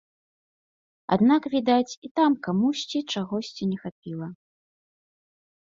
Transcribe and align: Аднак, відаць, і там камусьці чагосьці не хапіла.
Аднак, 1.15 1.43
відаць, 1.55 1.97
і 2.09 2.11
там 2.21 2.31
камусьці 2.47 2.99
чагосьці 3.17 3.63
не 3.75 3.79
хапіла. 3.85 4.27